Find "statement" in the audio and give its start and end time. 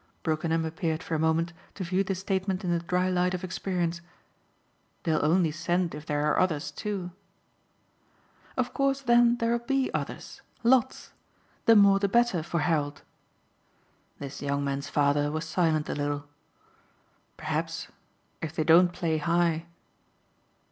2.19-2.63